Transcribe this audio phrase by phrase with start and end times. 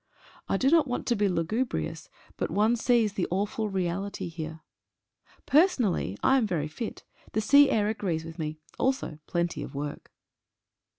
[0.49, 4.61] I do not want to be lugubrious, but one sees the awful reality here.
[5.45, 9.75] Per sonally I am very fit; the sea air agrees with me, also plenty of
[9.75, 10.11] work.